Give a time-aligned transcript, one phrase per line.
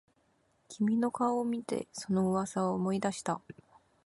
[0.67, 3.39] 君の顔を見てその噂を思い出した